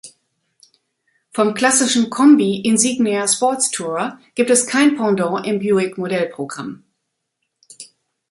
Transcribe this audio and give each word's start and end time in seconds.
Vom 1.31 1.53
klassischen 1.53 2.09
Kombi 2.09 2.61
Insignia 2.61 3.27
Sports 3.27 3.69
Tourer 3.69 4.19
gibt 4.33 4.49
es 4.49 4.65
kein 4.65 4.97
Pendant 4.97 5.45
im 5.45 5.59
Buick-Modellprogramm. 5.59 6.83